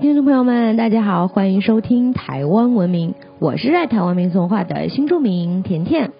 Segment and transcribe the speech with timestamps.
[0.00, 6.10] 听众朋友们大家好，欢迎收听台湾文明，我是爱台湾民俗话的新著名甜甜。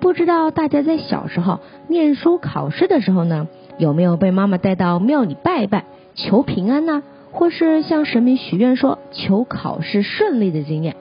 [0.00, 7.02] 不知道大家在小时候念书考试的时候呢，有没有被妈妈带到庙里拜拜求平安呢？
[7.32, 10.96] 或是向神明许愿说求考试顺利的经验？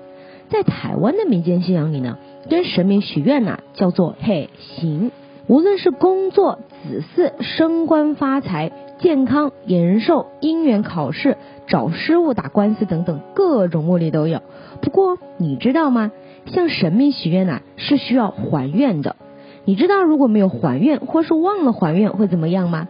[0.49, 2.17] 在台湾的民间信仰里呢，
[2.49, 5.11] 跟神明许愿呐叫做嘿行，
[5.47, 8.71] 无论是工作、子嗣、升官发财。
[9.05, 11.37] 健康、延寿、姻缘、考试、
[11.67, 14.41] 找师傅、打官司等等各种目的都有。
[14.81, 16.11] 不过你知道吗？
[16.47, 19.15] 向神明许愿呐是需要还愿的。
[19.63, 22.87] 你知道如果没有还愿，或是忘了还愿会怎么样吗？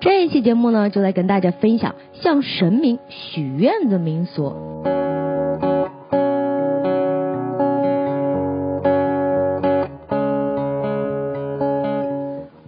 [0.00, 4.54] 这一期节目呢，就来跟大家分享向神明许愿的民俗。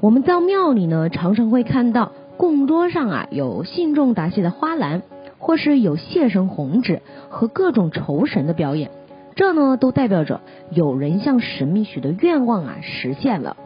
[0.02, 2.12] 我们到庙里呢，常常会看到。
[2.40, 5.02] 供桌上啊有信众答谢的花篮，
[5.38, 8.90] 或是有谢神红纸和各种酬神的表演，
[9.34, 13.58] 这呢都代表着有人向神明许的愿望啊实现了。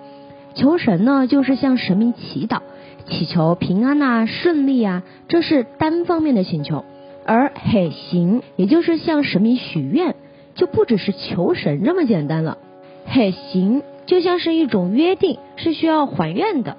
[0.54, 2.62] 求神呢就是向神明祈祷，
[3.06, 6.82] 祈求平安呐、顺利啊，这是单方面的请求；
[7.24, 10.16] 而嘿行，也就是向神明许愿，
[10.56, 12.58] 就不只是求神这么简单了。
[13.06, 16.76] 嘿行就像是一种约定，是需要还愿的。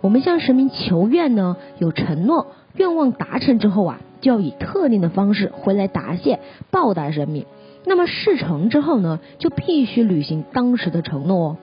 [0.00, 6.38] 我们向神明求愿呢，有承诺，愿望达成之后啊，就要以特定的方式回来答谢
[6.70, 7.46] 报答神明。
[7.84, 11.56] 那么事成之后呢，就必须履行当时的承诺哦。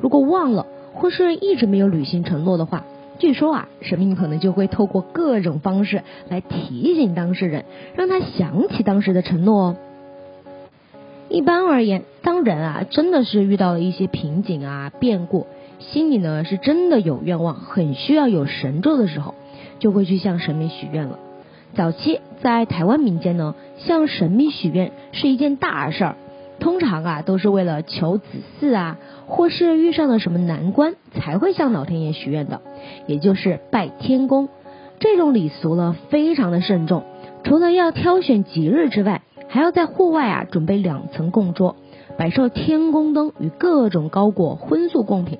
[0.00, 2.84] 如果忘了或是一直没有履行承诺的话，
[3.18, 7.64] 据说啊，神明可能就会透过各种方式来提醒当事人，
[7.94, 9.76] 让他想起当时的承诺哦。
[11.28, 15.46] 一般而言，当人啊真的是遇到了一些瓶颈啊变故。
[15.80, 19.34] 心里呢是真的有愿望，很需要有神咒的时候，
[19.78, 21.18] 就会去向神明许愿了。
[21.74, 26.16] 早期在台湾民间呢，向神明许愿是一件大事儿，
[26.58, 28.24] 通常啊都是为了求子
[28.60, 32.60] 嗣啊，或是遇上了什么难关才会向老天爷许愿的，
[33.06, 34.48] 也就是拜天公。
[34.98, 37.04] 这种礼俗呢非常的慎重，
[37.42, 41.76] 除了要挑选吉日之外，还要在户外啊准备两层供桌，
[42.18, 45.38] 摆设天宫灯与各种高果荤素贡品。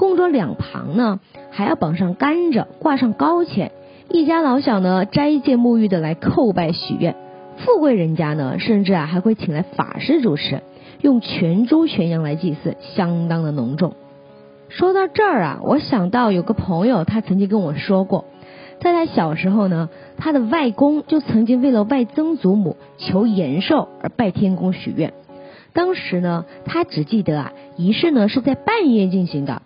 [0.00, 3.70] 供桌两旁呢，还要绑上甘蔗，挂上糕钱。
[4.08, 7.16] 一家老小呢，斋戒沐浴的来叩拜许愿。
[7.58, 10.62] 富贵人家呢，甚至啊还会请来法师主持，
[11.02, 13.92] 用全猪全羊来祭祀，相当的隆重。
[14.70, 18.24] 说到这儿啊，我想到有个朋友，他曾经跟我说过，
[18.80, 25.12] 在他小时候呢，他的外公就曾经为了外曾祖母求延寿而拜天公许愿。
[25.74, 29.60] 当时呢，他只记得啊，仪式呢是在半夜进行的。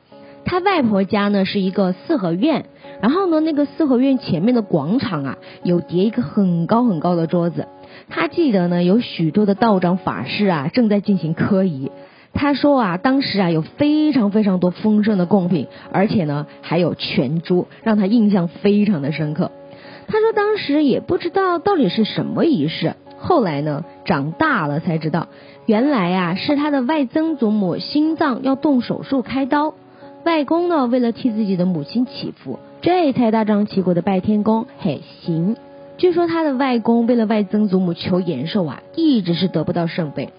[0.44, 2.66] 他外婆家呢是一个四合院，
[3.00, 7.66] 然后呢，那个四合院前面的广场啊，有叠一个很高很高的桌子。
[8.09, 11.91] 他记得呢，有许多的道长法师啊正在进行科仪。
[12.32, 19.50] 他说啊，当时啊有非常非常多丰盛的贡品，而且呢还有全猪，让他印象非常的深刻。
[20.06, 25.28] 他说当时也不知道到底是什么仪式，后来呢长大了才知道，
[25.65, 29.75] 原来啊是他的外曾祖母心脏要动手术开刀。
[30.25, 34.67] 外公呢，为了替自己的母亲祈福，这才大张旗鼓的拜天公。
[34.79, 35.57] 嘿，行。
[35.99, 40.31] 据说他的外公为了外曾祖母求延寿啊，一直是得不到圣杯。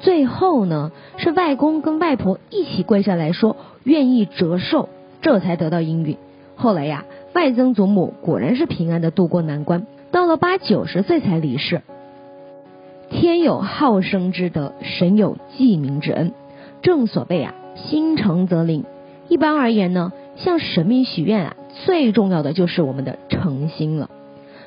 [0.00, 4.88] 最后呢，是外公跟外婆一起跪下来说愿意折寿，
[5.22, 6.16] 这才得到应允。
[6.56, 11.82] 后来呀，外曾祖母果然是平安的度过难关，到了八九十岁才离世。
[13.08, 16.32] 天有好生之德，神有济民之恩。
[16.82, 18.84] 正所谓啊，心诚则灵。
[19.28, 24.10] 一般而言呢，向神明许愿啊，最重要的就是我们的诚心了。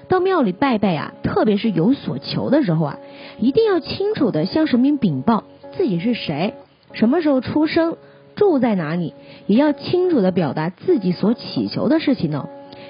[0.08, 3.00] 到庙里拜拜啊，特别是有所求的时候啊，
[3.40, 5.44] 一定要清楚的向神明禀报
[5.78, 6.54] 自己是谁，
[6.94, 7.96] 什么时候出生，
[8.36, 9.14] 住在哪里，
[9.48, 12.48] 也要清楚的表达自己所祈求的事情呢。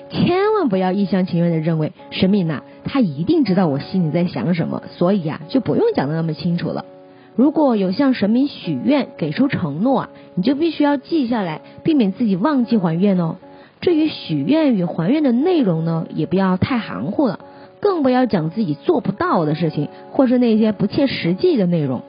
[0.10, 6.84] 千万不要一厢情愿的认为神明呐，他一定知道我心里在想什么，所以啊，就不用讲的那么清楚了。
[7.36, 13.38] 如果有向神明许愿，给出承诺啊，你就必须要记下来，避免自己忘记还愿哦。
[13.80, 17.40] 至于许愿与还愿的内容呢，也不要太含糊了，
[17.80, 22.02] 更不要讲自己做不到的事情，或是那些不切实际的内容。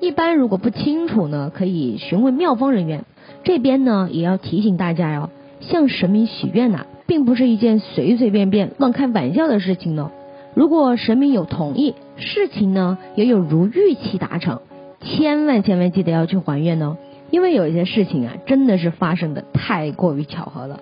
[0.00, 3.04] 一般如果不清楚呢，可以询问庙方人员。
[3.44, 5.30] 这边呢，也要提醒大家哟，
[5.60, 10.12] 向神明许愿呐，并不是一件随随便便乱开玩笑的事情呢。
[10.58, 14.58] 如果神明有同意，事情呢也有如预期达成。
[15.00, 16.96] 千万千万记得要去还愿哦，
[17.30, 20.80] 因为有一些事情啊，真的是发生的太过于巧合了。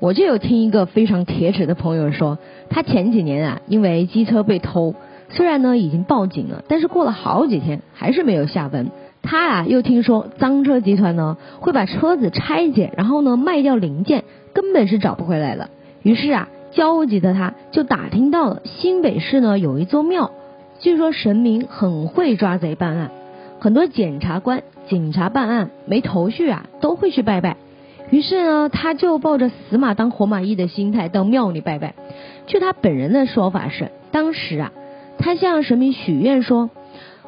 [0.00, 2.38] 我就有听一个非常铁齿的朋友说，
[2.70, 4.96] 他前几年啊，因为机车被偷，
[5.28, 8.90] 虽然呢已经报警了，但是过了好几天还是没有下文。
[9.22, 15.70] 他啊又听说赃车集团呢会把车子拆解，然后呢卖掉零件，根本是找不回来了。
[16.02, 20.30] 于是啊，焦急的他就打听到了新北市呢有一座庙，
[20.80, 23.10] 据说神明很会抓贼办案，
[23.60, 27.56] 很多检察官、警察办案没头绪啊都会去拜拜。
[28.10, 31.94] 于是呢，他就抱着死马当活马医的心态到庙里拜拜。
[32.46, 34.72] 据他本人的说法是，当时啊，
[35.18, 36.68] 他向神明许愿说：“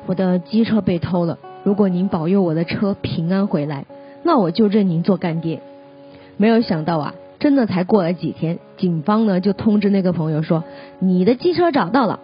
[0.05, 3.87] 我的机车被偷了。”如果您保佑我的车平安回来，
[4.23, 5.61] 那我就认您做干爹。
[6.37, 7.15] 没有想到啊，
[7.45, 10.65] 真的才过了几天，警方呢就通知那个朋友说，
[10.99, 12.21] 你的机车找到了，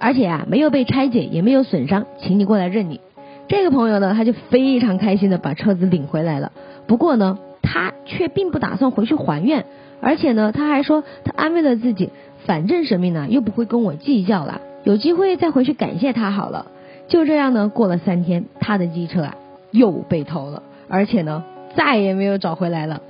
[0.00, 2.98] 而且啊没有被拆解，也没有损伤，请你过来认领。
[3.46, 6.50] 这个朋友呢，他就非常开心的把车子领回来了。
[6.88, 9.64] 不过呢，他却并不打算回去还愿，
[10.00, 12.10] 而且呢，他还说他安慰了自己，
[12.44, 16.66] 反正神明呢又不会跟我计较了，有机会再回去感谢他好了。
[17.06, 19.36] 就这样呢，过了三天，他的机车啊
[19.70, 21.44] 又被偷了，而且呢
[21.76, 23.02] 再也没有找回来了。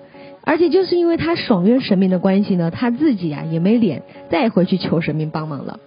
[0.46, 5.80] 而且就是因为他爽约神明的关系呢，他自己啊也没脸再回去求神明帮忙了。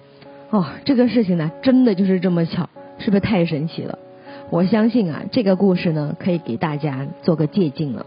[0.49, 3.99] 哦，这个事情呢真的就是这么巧，是不是太神奇了？
[4.49, 8.05] 我相信啊，这个故事呢可以给大家做个借鉴了。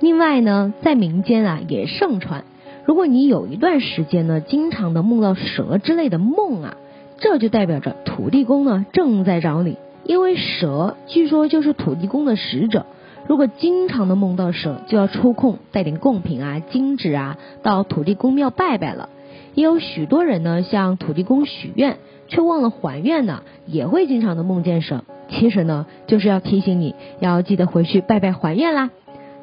[0.00, 2.44] 另外呢，在民间啊也盛传，
[2.84, 6.76] 如果你有一段时间呢，经常的梦到蛇之类的梦啊。
[7.20, 12.86] 这就代表着土地公呢正在找你，因为蛇据说就是土地公的使者。
[13.28, 19.10] 如果经常的梦到蛇，就要抽空带点贡品啊、金纸啊到土地公庙拜拜了。
[19.54, 21.98] 也有许多人呢向土地公许愿，
[22.28, 25.04] 却忘了还愿呢，也会经常的梦见蛇。
[25.28, 28.88] 其实呢，就是要提醒你要记得回去拜拜还愿啦。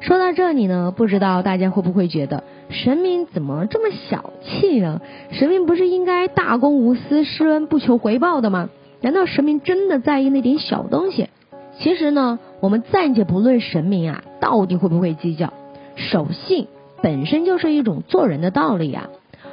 [0.00, 2.42] 说到这里呢，不知道大家会不会觉得？
[2.68, 5.00] 神明怎么这么小气呢？
[5.30, 8.68] 神明不是应该大公无私、施恩不求回报的吗？
[9.00, 11.28] 难道神明真的在意那点小东西？
[11.78, 15.52] 其实呢，我们暂且不论神明啊到底会不会计较，
[15.94, 16.66] 守信
[17.02, 19.08] 本身就是一种做人的道理呀。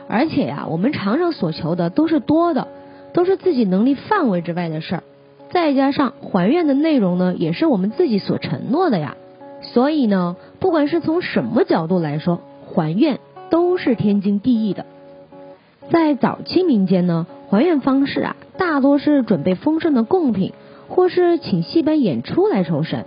[0.08, 2.68] 而且呀，我们常常所求的都是多的，
[3.14, 5.04] 都是自己能力范围之外的事儿。
[5.50, 9.16] 再加上还愿的内容呢，也是我们自己所承诺的呀。
[9.62, 12.42] 所以呢，不管是从什么角度来说，
[12.74, 13.20] 还愿
[13.50, 14.86] 都是天经地义的，
[15.90, 20.54] 在早期民间呢，还愿方式啊，大多是准备丰盛的贡品，
[20.88, 23.06] 或是请戏班演出来酬神。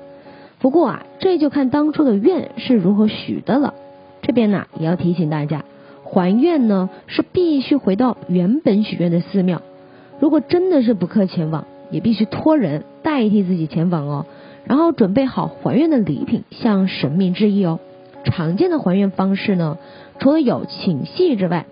[0.58, 3.74] 不过啊，这就看当初的愿是如何许的了。
[4.22, 5.64] 这边呢，也要提醒大家，
[6.04, 9.62] 还愿呢是必须回到原本许愿的寺庙。
[10.18, 14.26] 如果真的是不克前往，也必须托人代替自己前往哦，
[14.64, 17.78] 然后准备好还愿的礼品，向神明致意哦。
[18.24, 19.78] 常见的还愿方式呢，
[20.18, 21.66] 除了有请戏之外，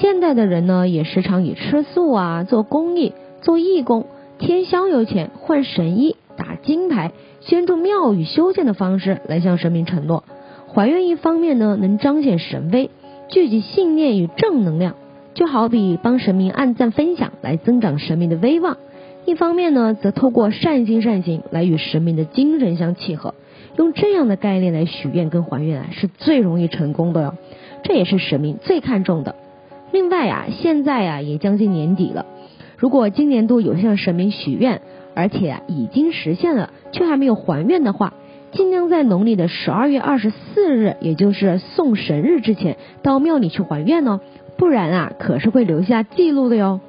[0.00, 3.12] 现代的人呢也时常以吃素啊、做公益、
[3.42, 4.06] 做义工、
[4.40, 10.24] 添香油钱、换神衣、打金牌、捐助庙宇修建的方式来向神明承诺
[10.66, 11.06] 还愿。
[11.06, 12.88] 一方面呢，能彰显神威，
[13.28, 14.94] 聚集信念与正能量，
[15.34, 18.76] 就好比帮神明按赞分享来增长神明的威望；
[19.26, 23.34] 一方面呢，则透过善心善行来与神明的精神相契合。
[23.76, 27.34] 用这样的概念来许愿跟还愿啊，是最容易成功的哟。
[27.82, 29.34] 这也是神明最看重的。
[29.92, 32.24] 另外啊，现在啊也将近年底了，
[32.80, 34.80] 如果今年度有向神明许愿，
[35.14, 38.14] 而且已经实现了，却还没有还愿的话，
[38.52, 44.20] 尽量在农历的十二月二十四日，也就是送神日之前，到庙里去还愿哦，
[44.56, 46.80] 不然啊可是会留下记录的哟。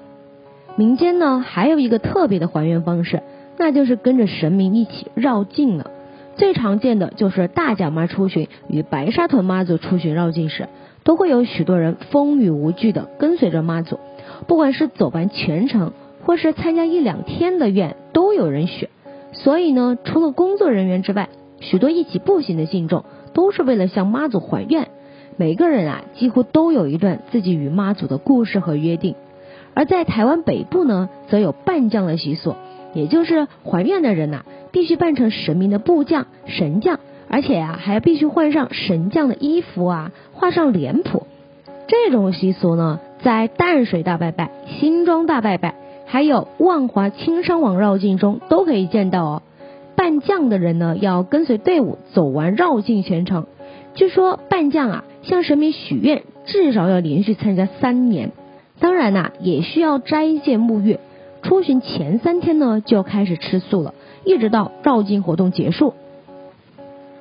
[0.77, 3.21] 民间呢还有一个特别的还愿方式，
[3.57, 5.91] 那就是跟着神明一起绕境了。
[6.37, 10.69] 最常见的就是大脚妈出巡与白沙屯妈祖出巡绕境时，
[11.03, 13.99] 都会有许多人风雨无惧的跟随着妈祖，
[14.47, 15.93] 不管是走完全程，
[16.23, 18.89] 或是参加一两天的愿，都有人选。
[19.33, 21.29] 所以呢，除了工作人员之外，
[21.59, 24.89] 许多一起步行的信众都是为了向妈祖还愿。
[25.37, 29.15] 每个人啊，几乎都有一段自己与妈祖的故事和约定。
[29.73, 32.55] 而在台湾北部呢，则有伴将的习俗，
[32.93, 34.43] 也就是还愿的人呐。
[34.71, 41.27] 必须扮成神明的部将、神将，而且啊，还必须换上神将的衣服啊，画上脸谱。
[41.87, 44.49] 这种习俗呢，在淡水大拜拜、
[44.79, 45.75] 新庄大拜拜，
[46.05, 49.41] 还有万华青山王绕境中都可以见到哦。
[49.95, 53.45] 扮将的人呢，要跟随队伍走完绕境全程。
[53.93, 58.31] 据说扮将啊，向神明许愿，至少要连续参加三年。
[58.79, 60.97] 当然呐，也需要斋戒沐浴。
[61.43, 63.93] 出巡前三天呢，就要开始吃素了。
[64.23, 65.93] 一直到绕境活动结束，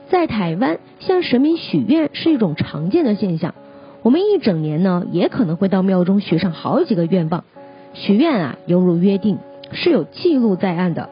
[0.08, 3.54] 在台湾向神明许愿是一种常见的现象。
[4.02, 7.44] 我们一整年呢，也可能会到庙中许上好几个愿望。
[7.92, 9.38] 许愿啊，犹如约定，
[9.72, 11.10] 是有记录在案的。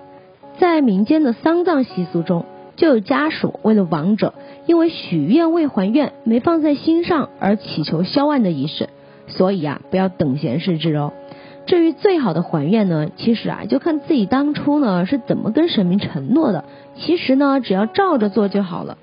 [0.59, 4.33] 在民间的丧葬习俗中，就有家属为了亡者，
[4.67, 8.89] 因为许愿未还愿，没放在心上而祈求消案的仪式。
[9.27, 11.13] 所以啊，不要等闲视之哦。
[11.67, 16.65] 至于最好的还愿呢，其实啊，就看自己当初呢是怎么跟神明承诺的。
[16.97, 18.97] 其实呢，只要照着做就好了，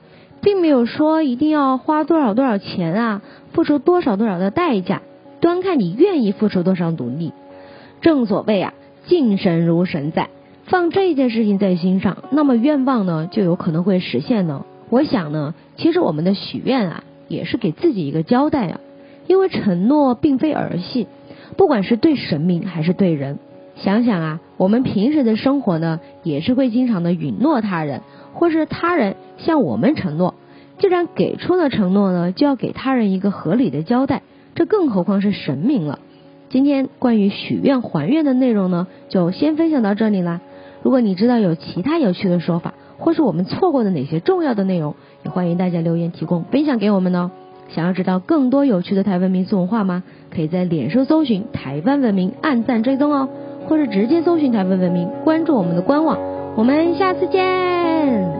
[0.45, 3.21] 并没有说一定要花多少多少钱啊，
[3.51, 5.01] 付出多少多少的代价，
[5.41, 7.33] 端看你愿意付出多少努力。
[7.99, 8.75] 正所谓啊，
[9.07, 10.29] 敬神如神在，
[10.65, 14.67] 放这件事情在心上，那么愿望呢就有可能会实现呢。
[14.91, 18.79] 我想呢，其实我们的许愿啊，也是给自己一个交代啊，
[19.25, 21.07] 因为承诺并非儿戏。
[21.57, 23.39] 不管是对神明还是对人，
[23.77, 28.01] 想想啊，我们平时的生活呢，也是会经常的允诺他人，
[28.35, 30.35] 或是他人向我们承诺。
[30.77, 34.21] 既然给出了承诺呢，就要给他人一个合理的交代，
[34.53, 35.99] 这更何况是神明了。
[36.49, 40.41] 今天关于许愿还愿的内容呢，就先分享到这里啦。
[40.83, 47.31] 如果你知道有其他有趣的说法，或是我们错过的哪些重要的内容，也欢迎大家留言提供分享给我们哦。
[47.69, 50.03] 想要知道更多有趣的台湾民俗文化吗？
[50.29, 53.29] 可以在脸书搜寻台湾文明，按赞追踪哦，
[53.67, 56.34] 或是直接搜寻台湾文明，关注我们的官网。
[56.55, 58.34] 我们下次见。